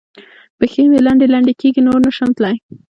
[0.57, 2.55] پښې مې لنډې لنډې کېږي؛ نور نه شم تلای.